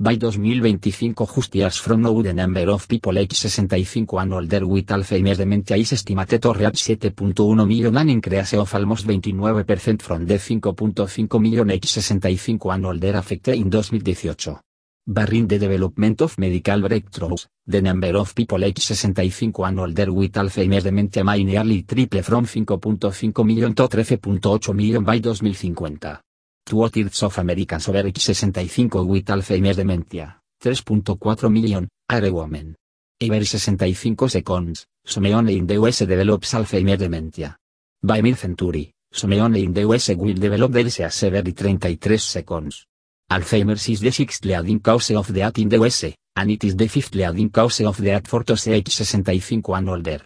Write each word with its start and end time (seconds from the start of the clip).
By 0.00 0.14
2025 0.14 1.12
just 1.16 1.54
years 1.56 1.78
from 1.80 2.02
now 2.02 2.22
the 2.22 2.32
number 2.32 2.70
of 2.70 2.86
people 2.86 3.18
age 3.18 3.32
65 3.32 4.06
and 4.20 4.32
older 4.32 4.64
with 4.64 4.86
Alzheimer's 4.86 5.38
dementia 5.38 5.76
is 5.76 5.92
estimated 5.92 6.40
to 6.40 6.52
reach 6.52 6.84
7.1 6.84 7.66
million 7.66 7.96
an 7.96 8.08
increase 8.08 8.52
of 8.54 8.72
almost 8.72 9.08
29% 9.08 10.00
from 10.00 10.24
the 10.24 10.34
5.5 10.34 11.40
million 11.40 11.68
age 11.72 11.86
65 11.86 12.70
and 12.70 12.86
older 12.86 13.16
affected 13.16 13.56
in 13.56 13.68
2018. 13.68 14.60
Barring 15.04 15.48
the 15.48 15.58
development 15.58 16.20
of 16.20 16.38
medical 16.38 16.80
breakthroughs, 16.80 17.48
the 17.66 17.82
number 17.82 18.16
of 18.16 18.32
people 18.36 18.64
age 18.64 18.78
65 18.78 19.52
and 19.64 19.80
older 19.80 20.12
with 20.12 20.32
Alzheimer's 20.34 20.84
dementia 20.84 21.24
may 21.24 21.42
nearly 21.42 21.82
triple 21.82 22.22
from 22.22 22.44
5.5 22.44 23.44
million 23.44 23.74
to 23.74 23.88
13.8 23.88 24.74
million 24.76 25.02
by 25.02 25.18
2050. 25.18 26.27
Two-thirds 26.68 27.22
of 27.22 27.38
Americans 27.38 27.88
over 27.88 28.06
age 28.06 28.18
65 28.18 29.06
with 29.06 29.24
Alzheimer's 29.24 29.76
dementia, 29.76 30.36
3.4 30.62 31.50
million, 31.50 31.88
are 32.10 32.30
women. 32.30 32.76
Every 33.18 33.46
65 33.46 34.30
seconds, 34.30 34.84
someone 35.02 35.48
in 35.48 35.66
the 35.66 35.76
US 35.76 36.00
develops 36.00 36.52
Alzheimer's 36.52 36.98
dementia. 36.98 37.56
By 38.02 38.20
mid-century, 38.20 38.92
someone 39.10 39.56
in 39.56 39.72
the 39.72 39.80
US 39.80 40.10
will 40.10 40.34
develop 40.34 40.72
disease 40.72 41.22
every 41.22 41.52
33 41.52 42.18
seconds. 42.18 42.84
Alzheimer's 43.30 43.88
is 43.88 44.00
the 44.00 44.10
sixth 44.10 44.44
leading 44.44 44.80
cause 44.80 45.12
of 45.12 45.32
death 45.32 45.58
in 45.58 45.70
the 45.70 45.78
US, 45.78 46.12
and 46.36 46.50
it 46.50 46.64
is 46.64 46.76
the 46.76 46.86
fifth 46.86 47.14
leading 47.14 47.48
cause 47.48 47.80
of 47.80 47.96
death 47.96 48.28
for 48.28 48.44
those 48.44 48.68
age 48.68 48.94
65 48.94 49.62
and 49.74 49.88
older. 49.88 50.20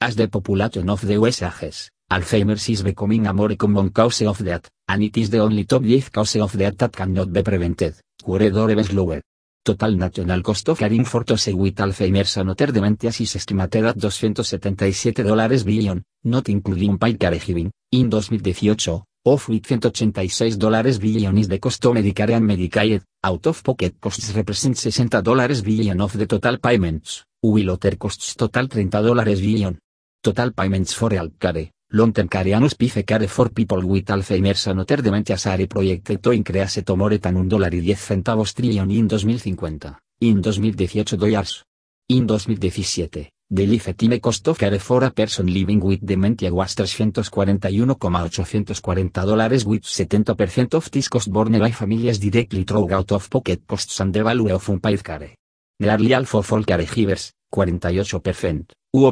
As 0.00 0.16
the 0.16 0.26
population 0.26 0.88
of 0.88 1.06
the 1.06 1.18
US 1.20 1.42
ages, 1.42 1.90
Alzheimer's 2.12 2.68
is 2.68 2.82
becoming 2.82 3.26
a 3.26 3.32
more 3.32 3.56
common 3.56 3.88
cause 3.88 4.20
of 4.26 4.44
death, 4.44 4.68
and 4.86 5.02
it 5.02 5.16
is 5.16 5.30
the 5.30 5.38
only 5.38 5.64
top 5.64 5.82
10 5.82 6.02
cause 6.12 6.36
of 6.36 6.52
death 6.58 6.76
that 6.76 6.92
cannot 6.92 7.32
be 7.32 7.42
prevented, 7.42 7.94
cured 8.22 8.54
or 8.54 8.70
even. 8.70 9.22
Total 9.64 9.96
national 9.96 10.42
cost 10.42 10.68
of 10.68 10.78
caring 10.78 11.06
for 11.06 11.24
those 11.24 11.46
with 11.54 11.76
Alzheimer's 11.76 12.36
and 12.36 12.50
other 12.50 12.66
dementias 12.66 13.18
is 13.22 13.36
estimated 13.36 13.86
at 13.86 13.98
277 13.98 15.24
dólares 15.24 15.64
billion, 15.64 16.02
not 16.24 16.50
including 16.50 16.98
paid 16.98 17.18
caregiving, 17.18 17.70
in 17.92 18.10
2018, 18.10 19.00
of 19.24 19.48
which 19.48 19.70
186 19.70 20.56
dólares 20.58 21.00
billion 21.00 21.38
is 21.38 21.48
the 21.48 21.58
cost 21.58 21.82
of 21.86 21.94
Medicare 21.94 22.36
and 22.36 22.46
Medicaid, 22.46 23.00
out-of-pocket 23.24 23.94
costs 23.98 24.34
represent 24.34 24.76
60 24.76 25.22
dólares 25.22 25.64
billion 25.64 25.98
of 25.98 26.12
the 26.18 26.26
total 26.26 26.58
payments, 26.58 27.24
while 27.40 27.70
other 27.70 27.96
costs 27.96 28.34
total 28.34 28.66
30 28.66 28.90
dólares 28.90 29.40
billion. 29.40 29.78
Total 30.22 30.52
payments 30.52 30.92
for 30.92 31.10
health 31.10 31.38
care, 31.40 31.70
long-term 31.92 32.28
care 32.28 32.54
and 32.54 32.64
hospice 32.64 33.04
care 33.04 33.28
for 33.28 33.50
people 33.50 33.84
with 33.84 34.10
Alzheimer's 34.10 34.66
and 34.66 34.80
other 34.80 35.02
dementias 35.02 35.46
are 35.46 35.66
projected 35.66 36.22
to 36.22 36.32
increase 36.32 36.82
to 36.82 36.96
more 36.96 37.18
than 37.18 37.36
un 37.36 37.48
dólar 37.48 37.74
y 37.74 37.82
10 37.82 37.96
centavos 37.96 38.54
trillion 38.54 38.90
in 38.90 39.08
2050, 39.08 39.88
in 40.20 40.42
2018 40.42 41.18
dollars. 41.18 41.64
In 42.08 42.26
2017, 42.26 43.28
the 43.50 43.66
lifetime 43.66 44.20
cost 44.20 44.48
of 44.48 44.58
care 44.58 44.78
for 44.78 45.04
a 45.04 45.10
person 45.10 45.46
living 45.46 45.80
with 45.80 46.00
dementia 46.00 46.50
was 46.50 46.74
341,840 46.74 49.10
dólares 49.12 49.66
with 49.66 49.84
70% 49.84 50.74
of 50.74 50.90
this 50.90 51.08
cost 51.08 51.30
borne 51.30 51.58
by 51.58 51.70
families 51.70 52.18
directly 52.18 52.64
through 52.64 52.92
out-of-pocket 52.92 53.62
costs 53.66 54.00
and 54.00 54.14
the 54.14 54.22
value 54.22 54.54
of 54.54 54.68
unpaid 54.68 55.04
care. 55.04 55.36
Nearly 55.78 56.12
half 56.12 56.34
of 56.34 56.52
all 56.52 56.64
caregivers, 56.64 57.32
48%, 57.54 58.10
who 58.10 58.20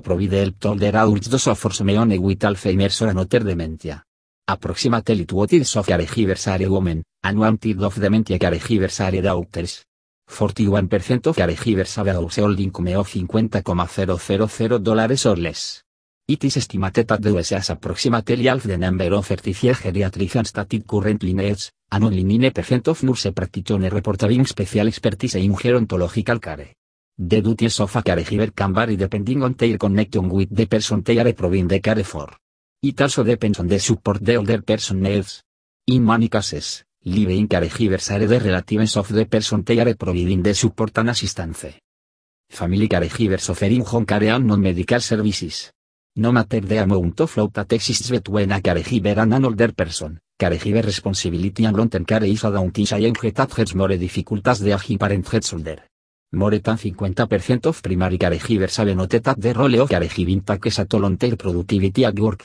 provide 0.03 0.33
help 0.33 0.59
to 0.61 0.69
older 0.69 0.89
adults 0.89 1.28
those 1.28 1.47
of 1.47 1.75
someone 1.75 2.19
with 2.20 2.39
Alzheimer's 2.41 3.00
or 3.00 3.09
another 3.09 3.39
dementia. 3.39 4.05
Approximately 4.47 5.25
two-thirds 5.25 5.77
of 5.77 5.87
caregivers 5.87 6.47
are 6.48 6.69
women, 6.69 7.03
and 7.22 7.39
one-third 7.39 7.83
of 7.83 7.98
dementia 7.98 8.39
caregivers 8.39 9.00
are 9.00 9.22
doctors. 9.22 9.87
41% 10.28 11.28
of 11.28 11.37
caregivers 11.37 11.97
have 11.97 12.09
a 12.09 12.12
household 12.12 12.61
of 12.95 13.09
50,000 13.09 14.84
dólares 14.84 15.25
or 15.25 15.37
less. 15.37 15.83
It 16.28 16.44
is 16.44 16.59
estimated 16.59 17.09
that 17.09 17.22
the 17.22 17.39
US 17.39 17.50
has 17.50 17.70
approximately 17.70 18.49
half 18.49 18.65
the 18.65 18.76
number 18.76 19.15
of 19.15 19.26
certified 19.26 19.76
geriatricians 19.76 20.53
that 20.53 20.75
it 20.75 20.87
currently 20.87 21.32
needs, 21.32 21.72
and 21.91 22.05
only 22.05 22.22
9% 22.22 22.87
of 22.88 23.03
nurse 23.03 23.32
practitioners 23.32 23.91
report 23.91 24.21
special 24.44 24.88
expertise 24.88 25.37
in 25.37 25.55
gerontological 25.55 26.38
care. 26.38 26.80
The 27.22 27.42
duties 27.42 27.78
of 27.81 27.94
a 27.97 28.03
caregiver 28.03 28.50
can 28.54 28.72
vary 28.72 28.97
depending 28.97 29.42
on 29.42 29.53
their 29.53 29.76
connection 29.76 30.26
with 30.31 30.48
the 30.56 30.64
person 30.64 31.03
they 31.03 31.19
are 31.19 31.34
providing 31.34 31.69
the 31.69 31.78
care 31.78 32.03
for. 32.03 32.31
It 32.82 32.98
also 33.03 33.22
depends 33.22 33.60
on 33.60 33.69
the 33.69 33.78
support 33.78 34.25
the 34.25 34.36
older 34.36 34.62
person 34.62 35.03
needs. 35.03 35.42
In 35.88 36.03
many 36.03 36.31
cases, 36.31 36.82
living 37.04 37.47
caregivers 37.47 38.10
are 38.10 38.26
the 38.26 38.41
relatives 38.41 38.97
of 38.97 39.12
the 39.12 39.26
person 39.26 39.62
they 39.62 39.78
are 39.81 39.94
providing 39.97 40.42
the 40.42 40.54
support 40.54 40.97
and 40.97 41.10
assistance. 41.10 41.66
Family 42.48 42.88
caregivers 42.88 43.50
offering 43.50 43.84
home 43.84 44.06
care 44.06 44.34
and 44.34 44.47
non-medical 44.47 45.00
services. 45.00 45.72
No 46.16 46.32
matter 46.32 46.60
the 46.60 46.78
amount 46.78 47.20
of 47.20 47.31
flow 47.31 47.50
that 47.52 47.70
exists 47.75 48.08
between 48.08 48.50
a 48.50 48.62
caregiver 48.62 49.19
and 49.19 49.34
an 49.34 49.44
older 49.44 49.75
person, 49.75 50.19
caregiver 50.38 50.87
responsibility 50.87 51.66
and 51.66 51.76
long-term 51.76 52.06
care 52.06 52.25
is 52.25 52.44
a 52.44 52.50
challenge 52.50 53.34
that 53.34 53.52
has 53.52 53.75
more 53.75 53.94
difficulties 53.98 54.60
than 54.60 54.72
a 54.72 54.97
parent 54.97 55.52
older. 55.52 55.90
More 56.33 56.61
than 56.61 56.77
50% 56.77 57.67
of 57.67 57.83
primary 57.83 58.17
caregivers 58.17 58.77
have 58.77 58.95
noted 58.95 59.25
that 59.25 59.41
the 59.41 59.53
role 59.53 59.81
of 59.81 59.89
caregiving 59.89 60.45
takes 60.45 60.79
a 60.79 60.85
toll 60.85 61.17
productivity 61.17 62.05
at 62.05 62.17
work. 62.21 62.45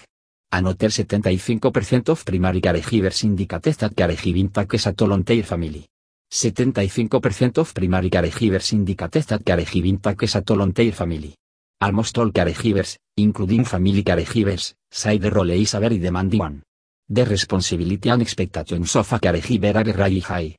Another 0.52 0.90
75% 0.90 2.10
of 2.10 2.26
primary 2.26 2.62
caregivers 2.62 3.24
indicate 3.24 3.78
that 3.78 3.94
caregiving 3.96 4.52
takes 4.52 4.88
a 4.88 4.94
toll 4.94 5.14
on 5.14 5.22
their 5.22 5.44
family. 5.44 5.86
75% 6.34 7.60
of 7.60 7.74
primary 7.76 8.10
caregivers 8.10 8.74
indicate 8.74 9.24
that 9.28 9.46
caregiving 9.46 10.02
takes 10.02 10.34
a 10.34 10.42
toll 10.42 10.72
family. 10.92 11.36
Almost 11.80 12.18
all 12.18 12.32
caregivers, 12.32 12.98
including 13.18 13.66
family 13.66 14.02
caregivers, 14.02 14.74
say 14.90 15.20
the 15.20 15.30
role 15.30 15.52
is 15.52 15.76
a 15.76 15.80
very 15.80 16.00
demanding 16.00 16.40
one. 16.40 16.64
The 17.08 17.24
responsibility 17.24 18.10
and 18.10 18.24
expectations 18.24 18.96
of 18.96 19.14
a 19.14 19.20
caregiver 19.20 19.76
are 19.76 19.94
really 19.96 20.22
high. 20.22 20.56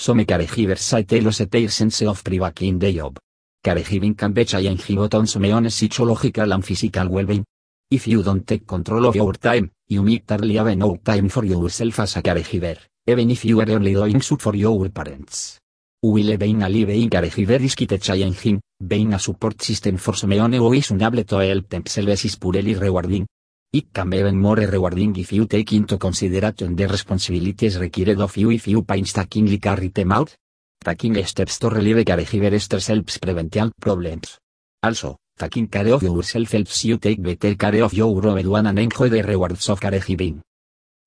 Some 0.00 0.24
caregivers 0.24 0.92
lose 1.20 1.38
their 1.50 1.68
sense 1.68 2.02
of 2.02 2.22
privacy 2.22 2.68
in 2.68 2.78
the 2.78 2.92
job. 2.92 3.18
Caregiving 3.64 4.16
can 4.16 4.32
be 4.32 4.44
challenging 4.44 4.94
both 4.94 5.14
on 5.14 5.26
some 5.26 5.68
psychological 5.68 6.52
and 6.52 6.64
physical 6.64 7.08
well-being. 7.08 7.44
If 7.90 8.06
you 8.06 8.22
don't 8.22 8.46
take 8.46 8.64
control 8.64 9.06
of 9.06 9.16
your 9.16 9.32
time, 9.32 9.72
you 9.88 10.04
might 10.04 10.22
hardly 10.28 10.54
have 10.54 10.76
no 10.76 10.98
time 11.04 11.28
for 11.28 11.44
yourself 11.44 11.98
as 11.98 12.16
a 12.16 12.22
caregiver, 12.22 12.78
even 13.08 13.28
if 13.32 13.44
you 13.44 13.60
are 13.60 13.70
only 13.72 13.92
doing 13.92 14.22
so 14.22 14.36
for 14.36 14.54
your 14.54 14.88
parents. 14.90 15.58
While 16.00 16.36
being 16.36 16.62
a 16.62 16.68
living 16.68 17.10
caregiver 17.10 17.60
is 17.60 17.74
quite 17.74 18.00
challenging, 18.00 18.60
being 18.78 19.14
a 19.14 19.18
support 19.18 19.60
system 19.60 19.96
for 19.96 20.14
someone 20.14 20.52
who 20.52 20.74
is 20.74 20.92
unable 20.92 21.24
to 21.24 21.38
help 21.38 21.68
themselves 21.68 22.24
is 22.24 22.36
purely 22.36 22.76
rewarding. 22.76 23.26
It 23.70 23.92
can 23.92 24.14
even 24.14 24.40
more 24.40 24.56
rewarding 24.56 25.14
if 25.16 25.30
you 25.30 25.44
take 25.44 25.74
into 25.74 25.98
consideration 25.98 26.74
the 26.74 26.88
responsibilities 26.88 27.78
required 27.78 28.18
of 28.18 28.34
you 28.38 28.50
if 28.50 28.66
you 28.66 28.80
painstakingly 28.82 29.58
carry 29.58 29.88
them 29.88 30.12
out. 30.12 30.34
Taking 30.82 31.22
steps 31.26 31.58
to 31.58 31.68
relieve 31.68 32.02
caregiver 32.02 32.58
stress 32.58 32.86
helps 32.86 33.18
prevent 33.18 33.54
problems. 33.78 34.38
Also, 34.82 35.18
taking 35.38 35.68
care 35.68 35.92
of 35.92 36.02
yourself 36.02 36.50
helps 36.52 36.82
you 36.86 36.96
take 36.96 37.20
better 37.20 37.54
care 37.56 37.84
of 37.84 37.92
your 37.92 38.22
loved 38.22 38.46
one 38.46 38.68
and 38.68 38.78
enjoy 38.78 39.10
the 39.10 39.22
rewards 39.22 39.68
of 39.68 39.78
caregiving. 39.78 40.40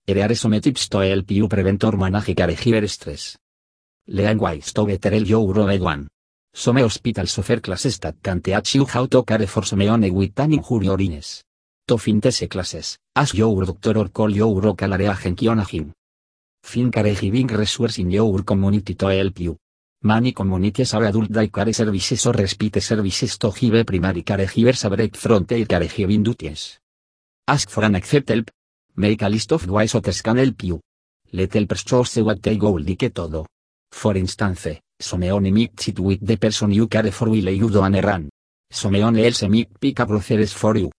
Here 0.05 0.23
are 0.23 0.35
some 0.35 0.61
tips 0.61 0.87
to 0.89 0.99
help 0.99 1.31
you 1.31 1.47
prevent 1.47 1.83
or 1.83 1.97
manage 1.97 2.35
caregiver 2.35 2.87
stress. 2.87 3.37
Learn 4.05 4.37
ways 4.37 4.71
to 4.73 4.85
better 4.85 5.09
help 5.09 5.27
your 5.27 5.51
loved 5.51 5.81
one. 5.81 6.07
Some 6.53 6.77
hospitals 6.77 7.39
offer 7.39 7.59
classes 7.59 7.97
that 8.01 8.21
can 8.21 8.39
teach 8.39 8.75
you 8.75 8.85
how 8.85 9.07
to 9.07 9.23
care 9.23 9.47
for 9.47 9.65
someone 9.65 10.13
with 10.13 10.39
an 10.39 10.53
injury 10.53 10.87
or 10.87 11.01
illness. 11.01 11.43
These 11.97 12.47
classes, 12.47 12.97
ask 13.15 13.33
your 13.33 13.65
doctor 13.65 13.97
or 13.97 14.09
call 14.09 14.29
your 14.29 14.61
local 14.61 14.93
area 14.93 15.11
agency 15.11 15.47
on 15.47 15.59
him. 15.59 15.93
Find 16.63 16.91
caregiving 16.91 17.49
resources 17.57 17.99
in 17.99 18.11
your 18.11 18.43
community 18.43 18.95
to 18.95 19.07
help 19.07 19.39
you. 19.39 19.57
Many 20.03 20.31
communities 20.31 20.91
have 20.93 21.03
adult 21.03 21.29
daycare 21.29 21.73
services 21.73 22.25
or 22.25 22.33
respite 22.33 22.81
services 22.81 23.37
to 23.37 23.51
give 23.51 23.85
primary 23.85 24.23
caregivers 24.23 24.85
a 24.85 24.89
break 24.89 25.15
from 25.17 25.45
their 25.45 25.65
caregiving 25.65 26.23
duties. 26.23 26.79
Ask 27.47 27.69
for 27.69 27.83
and 27.83 27.95
accept 27.95 28.29
help. 28.29 28.49
Make 28.95 29.21
a 29.21 29.29
list 29.29 29.51
of 29.51 29.69
ways 29.69 29.93
others 29.95 30.21
can 30.21 30.37
help 30.37 30.63
you. 30.63 30.79
Let 31.33 31.53
helpers 31.53 31.83
choose 31.83 32.17
what 32.17 32.41
they 32.41 32.57
go 32.57 32.71
like 32.71 33.13
todo. 33.13 33.45
For 33.91 34.15
instance, 34.17 34.79
someone 34.99 35.51
might 35.53 35.79
sit 35.79 35.99
with 35.99 36.25
the 36.25 36.37
person 36.37 36.71
you 36.71 36.87
care 36.87 37.11
for 37.11 37.29
while 37.29 37.49
you 37.49 37.69
do 37.69 37.81
an 37.81 37.95
errand. 37.95 38.29
Someone 38.71 39.17
else 39.17 39.43
might 39.43 39.79
pick 39.79 39.99
up 39.99 40.07
groceries 40.07 40.53
for 40.53 40.77
you. 40.77 40.91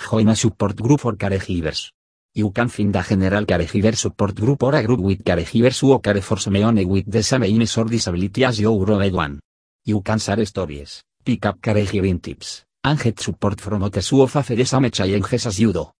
Join 0.00 0.28
a 0.28 0.36
support 0.36 0.76
group 0.76 1.00
for 1.00 1.16
caregivers. 1.16 1.90
You 2.34 2.50
can 2.52 2.68
find 2.68 2.94
a 2.94 3.02
general 3.02 3.44
caregiver 3.44 3.96
support 3.96 4.34
group 4.34 4.62
or 4.62 4.76
a 4.76 4.82
group 4.84 5.00
with 5.00 5.24
caregivers 5.24 5.80
who 5.80 5.98
care 5.98 6.22
for 6.22 6.38
someone 6.38 6.86
with 6.86 7.10
the 7.10 7.22
same 7.22 7.42
illness 7.44 7.76
or 7.78 7.84
disability 7.84 8.44
as 8.44 8.60
your 8.60 8.86
loved 8.86 9.12
one. 9.12 9.40
You 9.84 10.00
can 10.02 10.18
share 10.18 10.44
stories, 10.46 11.02
pick 11.24 11.46
up 11.46 11.60
caregiving 11.60 12.22
tips, 12.22 12.64
and 12.84 12.98
get 12.98 13.18
support 13.18 13.60
from 13.60 13.82
others 13.82 14.08
who 14.08 14.26
face 14.28 14.48
the 14.48 14.64
same 14.64 14.90
challenges 14.90 15.46
as 15.46 15.58
you 15.58 15.72
do. 15.72 15.90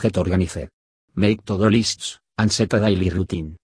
Get 0.00 0.18
organized. 0.18 0.68
Make 1.14 1.44
to-do 1.44 1.68
lists, 1.68 2.18
and 2.36 2.50
set 2.50 2.74
a 2.74 2.80
daily 2.80 3.10
routine. 3.10 3.56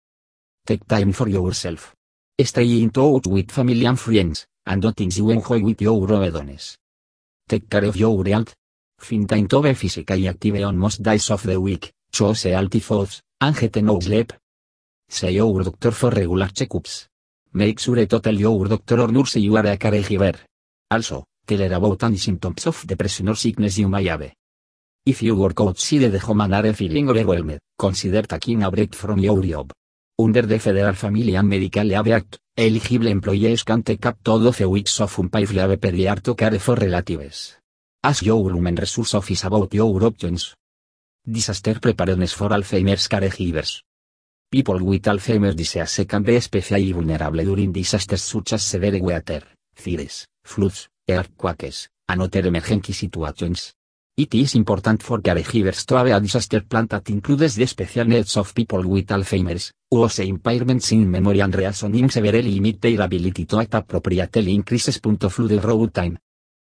Take 0.65 0.87
time 0.87 1.13
for 1.13 1.29
yourself. 1.29 1.95
Stay 2.41 2.83
in 2.83 2.91
touch 2.91 3.27
with 3.27 3.51
family 3.51 3.85
and 3.85 3.99
friends, 3.99 4.47
and 4.65 4.81
do 4.81 4.93
things 4.93 5.19
you 5.19 5.31
enjoy 5.31 5.61
with 5.61 5.81
your 5.83 6.07
hedones. 6.07 6.77
Take 7.49 7.69
care 7.69 7.85
of 7.85 7.97
your 7.97 8.25
health. 8.25 8.55
To 8.99 9.63
be 9.63 9.75
physically 9.75 10.29
active 10.29 10.65
on 10.65 10.77
most 10.77 11.03
days 11.03 11.31
of 11.31 11.43
the 11.43 11.61
week, 11.61 11.93
choose 12.11 12.45
healthy 12.45 12.81
foods, 12.81 13.23
and 13.41 13.83
no 13.83 14.01
sleep. 14.01 14.33
See 15.09 15.31
your 15.31 15.63
doctor 15.63 15.93
for 15.93 16.11
regular 16.11 16.49
checkups. 16.49 17.07
Make 17.53 17.79
sure 17.79 18.07
to 18.07 18.21
tell 18.21 18.35
your 18.35 18.67
doctor 18.67 19.01
or 19.01 19.13
nurse 19.13 19.37
you 19.37 19.57
are 19.57 19.67
a 19.67 19.77
caregiver. 19.77 20.37
Also, 20.91 21.25
tell 21.47 21.59
her 21.59 21.75
about 21.75 22.03
any 22.03 22.17
symptoms 22.17 22.67
of 22.67 22.87
depression 22.87 23.29
or 23.29 23.37
sickness 23.37 23.79
you 23.79 23.89
may 23.89 24.05
have. 24.07 24.33
If 25.05 25.23
you 25.23 25.37
work 25.37 25.61
outside 25.61 26.11
the 26.11 26.19
home 26.19 26.41
and 26.41 26.55
are 26.55 26.73
feeling 26.73 27.09
overwhelmed, 27.09 27.61
consider 27.79 28.23
taking 28.23 28.65
a 28.65 28.71
break 28.71 28.95
from 28.95 29.21
your 29.21 29.41
job. 29.43 29.73
Under 30.19 30.43
the 30.43 30.59
Federal 30.59 30.95
Family 30.95 31.37
and 31.37 31.49
Medical 31.49 31.85
Leave 31.85 32.09
Act, 32.09 32.39
eligible 32.57 33.07
employees 33.07 33.63
can 33.63 33.83
take 33.83 34.07
up 34.07 34.17
to 34.25 34.39
12 34.39 34.61
weeks 34.69 35.01
of 35.01 35.19
unpaid 35.19 35.51
leave 35.51 35.81
per 35.81 35.95
year 35.95 36.17
to 36.17 36.35
care 36.35 36.59
for 36.59 36.75
relatives. 36.75 37.57
Ask 38.07 38.23
your 38.23 38.53
human 38.53 38.77
resource 38.77 39.15
office 39.15 39.43
about 39.43 39.75
your 39.75 40.05
options. 40.05 40.55
Disaster 41.27 41.81
preparedness 41.81 42.33
for 42.35 42.51
Alzheimer's 42.51 43.09
caregivers. 43.09 43.83
People 44.49 44.79
with 44.79 45.03
Alzheimer's 45.03 45.57
disease 45.57 46.07
can 46.07 46.23
be 46.23 46.37
especially 46.37 46.93
vulnerable 46.93 47.43
during 47.43 47.73
disasters 47.73 48.23
such 48.23 48.53
as 48.53 48.63
severe 48.63 49.03
weather, 49.03 49.43
fires, 49.75 50.25
floods, 50.45 50.89
earthquakes, 51.09 51.89
and 52.09 52.23
other 52.23 52.47
emergency 52.47 52.93
situations. 52.93 53.73
It 54.17 54.33
is 54.37 54.55
important 54.55 55.03
for 55.03 55.19
caregivers 55.19 55.85
to 55.87 55.97
have 55.97 56.07
a 56.07 56.21
disaster 56.21 56.61
plan 56.61 56.87
that 56.87 57.11
includes 57.11 57.57
the 57.57 57.67
special 57.67 58.05
needs 58.05 58.37
of 58.37 58.55
people 58.55 58.87
with 58.87 59.09
Alzheimer's, 59.09 59.73
whose 59.91 60.19
impairments 60.21 60.93
in 60.93 61.11
memory 61.11 61.41
and 61.41 61.57
reasoning 61.57 62.09
severely 62.09 62.53
limit 62.53 62.81
their 62.81 63.01
ability 63.01 63.47
to 63.47 63.59
act 63.59 63.75
appropriately 63.75 64.55
increases. 64.55 65.01
Flood 65.01 65.65
road 65.65 65.93
time. 65.93 66.17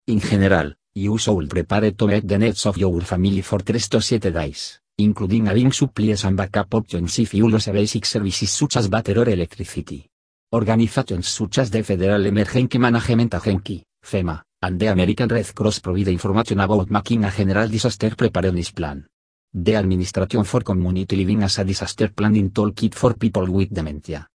In 0.07 0.21
general, 0.21 0.71
you 0.97 1.17
should 1.17 1.47
prepare 1.47 1.91
to 1.91 2.07
meet 2.07 2.27
the 2.27 2.37
needs 2.37 2.65
of 2.65 2.77
your 2.77 3.01
family 3.01 3.41
for 3.41 3.59
3 3.59 3.79
to 3.79 4.01
7 4.01 4.33
days, 4.33 4.79
including 4.97 5.45
having 5.45 5.71
supplies 5.71 6.25
and 6.25 6.35
backup 6.35 6.73
options 6.73 7.19
if 7.19 7.33
you 7.35 7.47
lose 7.47 7.67
basic 7.67 8.05
services 8.05 8.49
such 8.49 8.77
as 8.77 8.89
water 8.89 9.19
or 9.19 9.29
electricity. 9.29 10.09
Organizations 10.53 11.27
such 11.27 11.59
as 11.59 11.69
the 11.69 11.83
Federal 11.83 12.25
Emergency 12.25 12.79
Management 12.79 13.35
Agency, 13.35 13.83
FEMA, 14.03 14.41
and 14.61 14.79
the 14.79 14.87
American 14.87 15.27
Red 15.27 15.53
Cross 15.53 15.79
provide 15.79 16.07
information 16.07 16.59
about 16.59 16.89
making 16.89 17.25
a 17.25 17.31
general 17.31 17.67
disaster 17.67 18.15
preparedness 18.15 18.71
plan. 18.71 19.05
The 19.53 19.75
Administration 19.75 20.43
for 20.45 20.63
Community 20.63 21.15
Living 21.15 21.43
as 21.43 21.59
a 21.59 21.63
disaster 21.63 22.09
planning 22.09 22.49
toolkit 22.49 22.95
for 22.95 23.13
people 23.13 23.45
with 23.51 23.73
dementia. 23.73 24.27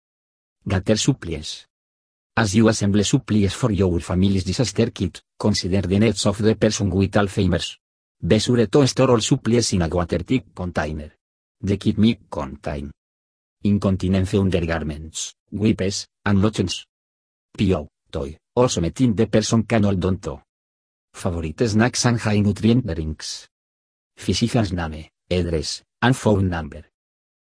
Gather 0.67 0.97
supplies. 0.97 1.65
As 2.41 2.55
you 2.55 2.67
assemble 2.69 3.03
supplies 3.03 3.53
for 3.53 3.71
your 3.71 3.99
family's 3.99 4.43
disaster 4.43 4.89
kit, 4.89 5.21
consider 5.37 5.81
the 5.81 5.99
needs 5.99 6.25
of 6.25 6.39
the 6.39 6.55
person 6.55 6.89
with 6.89 7.11
Alzheimer's. 7.11 7.77
Be 8.19 8.39
sure 8.39 8.65
to 8.65 8.87
store 8.87 9.11
all 9.11 9.19
supplies 9.19 9.73
in 9.73 9.83
a 9.83 9.87
watertight 9.87 10.45
container. 10.55 11.11
The 11.61 11.77
kit 11.77 11.99
may 11.99 12.17
contain 12.31 12.89
incontinence 13.63 14.33
undergarments, 14.33 15.35
wipes, 15.51 16.07
and 16.25 16.41
lotions. 16.41 16.87
P.O. 17.55 17.87
Toy, 18.11 18.35
also 18.55 18.81
metin 18.81 19.15
the 19.15 19.27
person 19.27 19.61
can 19.61 19.83
hold 19.83 20.03
on 20.03 20.17
to. 20.17 20.41
Favorite 21.13 21.69
snacks 21.69 22.07
and 22.07 22.19
high 22.19 22.39
nutrient 22.39 22.87
drinks. 22.87 23.49
Physician's 24.17 24.73
name, 24.73 25.05
address, 25.29 25.83
and 26.01 26.17
phone 26.17 26.49
number. 26.49 26.85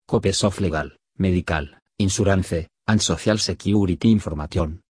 Copies 0.07 0.43
of 0.43 0.59
legal, 0.59 0.89
medical, 1.19 1.67
insurance, 1.99 2.65
and 2.89 2.99
social 2.99 3.37
security 3.37 4.11
information. 4.11 4.81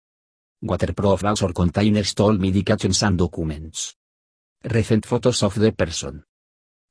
Waterproof 0.61 1.21
or 1.43 1.51
containers 1.51 2.15
all 2.17 2.37
medications 2.37 3.05
and 3.05 3.17
documents. 3.17 3.93
Recent 4.63 5.05
photos 5.05 5.43
of 5.43 5.55
the 5.55 5.73
person. 5.73 6.23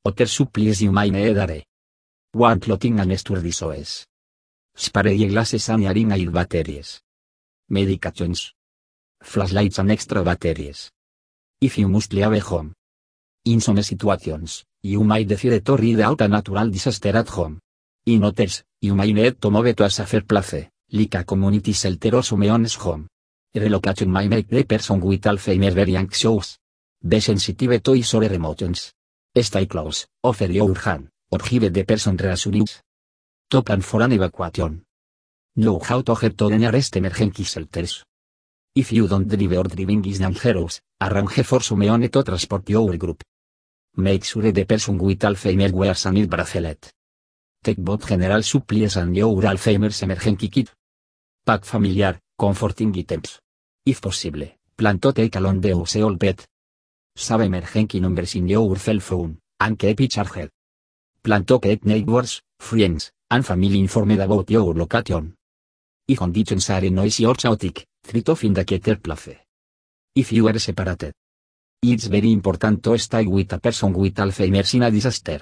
Other 0.04 0.26
supplies 0.26 0.82
you 0.82 0.92
may 0.92 1.08
need 1.08 1.38
are. 1.38 1.62
Warm 2.34 2.60
clothing 2.60 3.00
and 3.00 3.18
sturdy 3.18 3.50
shoes. 3.52 4.06
Spray 4.76 5.26
glasses 5.28 5.68
and 5.70 5.82
hearing 5.82 6.12
aid 6.12 6.30
batteries. 6.30 7.00
Medications. 7.72 8.52
Flashlights 9.22 9.78
and 9.78 9.90
extra 9.90 10.22
batteries. 10.22 10.90
If 11.58 11.78
you 11.78 11.88
must 11.88 12.12
leave 12.12 12.42
home. 12.42 12.74
In 13.46 13.60
some 13.62 13.82
situations, 13.82 14.64
you 14.82 15.04
might 15.04 15.26
decide 15.26 15.64
to 15.64 15.76
read 15.76 16.00
out 16.00 16.20
a 16.20 16.28
natural 16.28 16.68
disaster 16.68 17.16
at 17.16 17.28
home. 17.30 17.60
In 18.04 18.24
others, 18.24 18.62
you 18.82 18.94
may 18.94 19.12
need 19.14 19.40
to 19.40 19.50
move 19.50 19.74
to 19.74 19.84
a 19.84 19.90
safer 19.90 20.20
place, 20.20 20.68
like 20.90 21.14
a 21.14 21.24
community 21.24 21.72
shelter 21.72 22.16
or 22.16 22.22
home. 22.22 23.08
Relocation 23.54 24.10
may 24.10 24.28
make 24.28 24.48
the 24.48 24.64
person 24.64 25.00
with 25.00 25.22
Alzheimer 25.22 25.72
very 25.72 25.96
anxious. 25.96 26.58
Be 27.06 27.20
sensitive 27.20 27.82
to 27.82 27.92
his 27.92 28.14
or 28.14 28.24
emotions. 28.24 28.92
Stay 29.36 29.66
close, 29.66 30.06
offer 30.22 30.46
your 30.46 30.74
hand, 30.74 31.08
or 31.30 31.38
give 31.38 31.72
the 31.72 31.84
person 31.84 32.16
reassurance. 32.16 32.82
To 33.50 33.62
plan 33.62 33.82
for 33.82 34.02
an 34.02 34.12
evacuation. 34.12 34.82
Know 35.56 35.78
how 35.78 36.02
to 36.02 36.14
get 36.14 36.38
to 36.38 36.50
nearest 36.50 36.96
emergency 36.96 37.44
shelters. 37.44 38.04
If 38.74 38.92
you 38.92 39.08
don't 39.08 39.28
drive 39.28 39.52
or 39.58 39.64
driving 39.64 40.04
is 40.06 40.18
dangerous, 40.20 40.80
arrange 41.00 41.42
for 41.44 41.60
someone 41.62 42.08
to 42.08 42.22
transport 42.22 42.68
your 42.70 42.96
group. 42.96 43.22
Make 43.96 44.24
sure 44.24 44.52
the 44.52 44.64
person 44.64 44.98
with 44.98 45.20
Alzheimer 45.20 45.72
wears 45.72 46.06
a 46.06 46.12
need 46.12 46.30
bracelet. 46.30 46.92
Take 47.62 47.78
both 47.78 48.06
general 48.08 48.42
supplies 48.42 48.96
and 48.96 49.16
your 49.16 49.42
Alzheimer's 49.42 50.02
emergency 50.02 50.48
kit. 50.48 50.70
Pack 51.48 51.64
familiar, 51.64 52.20
comforting 52.38 52.94
items. 52.94 53.40
If 53.86 54.02
possible, 54.02 54.46
plan 54.76 54.98
to 54.98 55.14
take 55.14 55.34
along 55.36 55.62
the 55.62 55.74
household 55.74 56.20
pet. 56.20 56.46
Save 57.16 57.40
emergency 57.40 58.00
numbers 58.00 58.34
in 58.34 58.48
your 58.48 58.76
cell 58.76 59.00
phone, 59.00 59.38
and 59.58 59.78
keep 59.78 59.98
it 59.98 60.10
charged. 60.10 60.50
Plan 61.22 61.46
to 61.46 61.58
keep 61.58 61.86
neighbors, 61.86 62.42
friends, 62.60 63.12
and 63.30 63.46
family 63.46 63.78
informed 63.78 64.20
about 64.20 64.50
your 64.50 64.74
location. 64.74 65.36
If 66.06 66.18
conditions 66.18 66.68
are 66.68 66.90
noisy 66.90 67.24
or 67.24 67.34
chaotic, 67.34 67.86
try 68.06 68.20
to 68.20 68.36
find 68.36 68.58
a 68.58 68.66
quieter 68.66 68.96
place. 68.96 69.38
If 70.14 70.30
you 70.32 70.48
are 70.48 70.58
separated. 70.58 71.14
It's 71.82 72.08
very 72.08 72.30
important 72.30 72.82
to 72.82 72.98
stay 72.98 73.24
with 73.24 73.54
a 73.54 73.58
person 73.58 73.94
with 73.94 74.16
Alzheimer's 74.16 74.74
in 74.74 74.82
a 74.82 74.90
disaster. 74.90 75.40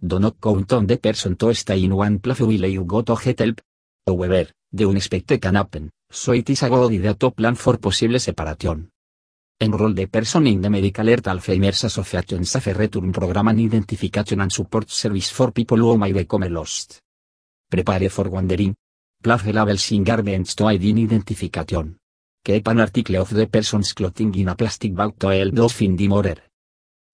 Do 0.00 0.20
not 0.20 0.40
count 0.40 0.72
on 0.74 0.86
the 0.86 0.96
person 0.98 1.34
to 1.34 1.52
stay 1.54 1.82
in 1.82 1.96
one 1.96 2.20
place 2.20 2.38
while 2.38 2.66
you 2.66 2.84
go 2.84 3.02
to 3.02 3.16
get 3.16 3.40
help. 3.40 3.60
However, 4.06 4.46
the 4.72 4.84
unexpected 4.84 5.40
can 5.40 5.56
happen, 5.56 5.90
so 6.08 6.32
it 6.32 6.48
is 6.48 6.62
a 6.62 6.68
good 6.68 7.36
plan 7.36 7.54
for 7.56 7.78
possible 7.78 8.18
separation. 8.18 8.90
Enroll 9.62 9.92
the 9.92 10.06
person 10.06 10.46
in 10.46 10.60
the 10.62 10.70
Medical 10.70 11.04
Alert 11.04 11.26
Alzheimer's 11.26 11.84
Association 11.84 12.44
Safe 12.44 12.74
Return 12.74 13.12
Program 13.12 13.48
and 13.48 13.60
Identification 13.60 14.40
and 14.40 14.50
Support 14.50 14.88
Service 14.88 15.30
for 15.30 15.52
people 15.52 15.76
who 15.76 15.98
may 15.98 16.12
become 16.12 16.48
lost. 16.48 17.00
Prepare 17.68 18.08
for 18.08 18.30
wandering. 18.30 18.74
Place 19.22 19.52
labels 19.52 19.92
in 19.92 20.02
garments 20.02 20.54
to 20.54 20.68
in 20.68 20.98
identification. 20.98 21.98
Keep 22.42 22.68
an 22.68 22.80
article 22.80 23.16
of 23.16 23.28
the 23.34 23.46
person's 23.48 23.92
clothing 23.92 24.34
in 24.34 24.48
a 24.48 24.54
plastic 24.54 24.94
bag 24.94 25.18
to 25.18 25.28
help 25.28 25.54
those 25.54 25.72
finding 25.74 26.12
order. 26.12 26.36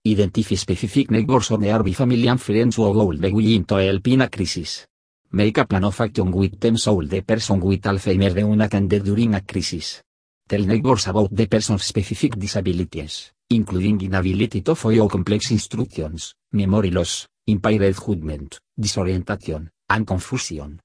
Identify 0.07 0.55
specific 0.55 1.11
neighbors 1.11 1.51
or 1.51 1.57
nearby 1.57 1.91
family 1.91 2.27
and 2.27 2.39
friends 2.39 2.77
who 2.77 2.83
will 2.83 3.11
be 3.11 3.29
willing 3.29 3.65
to 3.65 3.75
help 3.75 4.07
in 4.07 4.21
a 4.21 4.29
crisis. 4.29 4.87
Make 5.31 5.57
a 5.57 5.65
plan 5.65 5.83
of 5.83 5.99
action 5.99 6.31
with 6.31 6.57
them 6.57 6.77
so 6.77 7.01
the 7.01 7.21
person 7.21 7.59
with 7.59 7.81
Alzheimer 7.81 8.33
be 8.33 8.41
unattended 8.41 9.03
during 9.03 9.35
a 9.35 9.41
crisis. 9.41 10.01
Tell 10.47 10.61
neighbors 10.61 11.07
about 11.07 11.35
the 11.35 11.47
person's 11.47 11.83
specific 11.83 12.39
disabilities, 12.39 13.33
including 13.49 13.99
inability 13.99 14.61
to 14.61 14.73
follow 14.73 15.09
complex 15.09 15.51
instructions, 15.51 16.33
memory 16.53 16.91
loss, 16.91 17.27
impaired 17.45 17.93
judgment, 17.93 18.57
disorientation, 18.79 19.69
and 19.89 20.07
confusion. 20.07 20.79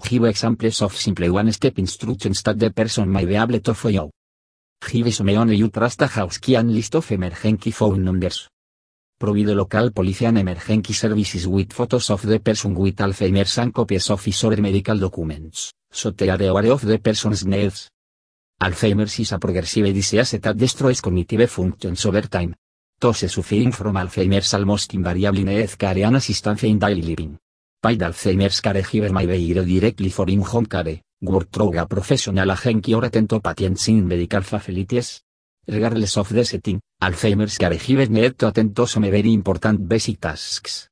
Give 0.00 0.24
examples 0.26 0.80
of 0.82 0.94
simple 0.94 1.32
one-step 1.32 1.76
instructions 1.80 2.40
that 2.44 2.56
the 2.56 2.70
person 2.70 3.10
may 3.10 3.24
be 3.24 3.34
able 3.34 3.58
to 3.58 3.74
follow. 3.74 4.12
Give 4.80 5.12
someone 5.12 5.48
you 5.48 5.70
trust 5.70 6.02
a 6.02 6.06
house 6.06 6.38
key 6.38 6.54
and 6.54 6.72
list 6.72 6.94
of 6.94 7.10
emergency 7.10 7.72
phone 7.72 8.04
numbers. 8.04 8.48
Provide 9.20 9.48
local 9.48 9.90
police 9.90 10.22
and 10.22 10.38
emergency 10.38 10.92
services 10.92 11.48
with 11.48 11.72
photos 11.72 12.08
of 12.10 12.22
the 12.22 12.38
person 12.38 12.72
with 12.72 12.94
Alzheimer's 13.00 13.58
and 13.58 13.74
copies 13.74 14.10
of 14.10 14.24
his 14.24 14.44
or 14.44 14.56
medical 14.58 14.96
documents, 14.96 15.72
so 15.90 16.12
they 16.12 16.28
are 16.28 16.40
aware 16.40 16.70
of 16.70 16.82
the 16.82 16.98
person's 16.98 17.44
needs. 17.44 17.90
Alzheimer's 18.62 19.18
is 19.18 19.32
a 19.32 19.38
progressive 19.40 19.92
disease 19.92 20.38
that 20.40 20.56
destroys 20.56 21.00
cognitive 21.00 21.50
functions 21.50 22.06
over 22.06 22.28
time. 22.28 22.54
Those 23.00 23.28
suffering 23.28 23.72
from 23.72 23.96
Alzheimer's 23.96 24.54
almost 24.54 24.94
invariably 24.94 25.42
need 25.42 25.76
care 25.76 25.98
and 26.06 26.14
assistance 26.14 26.62
in 26.62 26.78
daily 26.78 27.02
living. 27.02 27.38
Paid 27.82 27.98
Alzheimer's 27.98 28.60
caregiver 28.60 29.10
may 29.10 29.26
be 29.26 29.52
directly 29.52 30.10
for 30.10 30.30
in-home 30.30 30.66
care, 30.66 31.00
work 31.22 31.50
through 31.50 31.76
a 31.76 31.86
professional 31.86 32.52
agency 32.52 32.94
or 32.94 33.04
attend 33.04 33.28
to 33.30 33.40
patients 33.40 33.88
in 33.88 34.06
medical 34.06 34.42
facilities. 34.42 35.22
Regardless 35.68 36.16
of 36.16 36.30
the 36.30 36.44
setting, 36.46 36.80
Alzheimer's 37.02 37.58
caregivers 37.58 38.08
need 38.08 38.38
to 38.38 38.48
attend 38.48 38.74
to 38.74 38.86
some 38.86 39.02
very 39.02 39.34
important 39.34 39.86
basic 39.86 40.18
tasks. 40.18 40.86